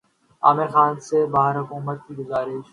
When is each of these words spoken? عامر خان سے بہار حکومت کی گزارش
عامر 0.43 0.67
خان 0.73 0.93
سے 1.07 1.17
بہار 1.33 1.55
حکومت 1.61 1.97
کی 2.05 2.13
گزارش 2.19 2.65